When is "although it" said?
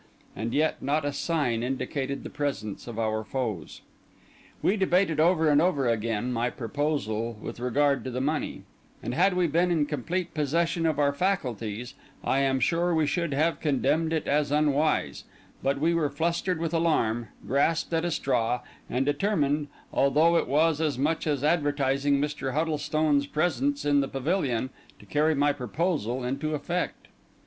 19.93-20.47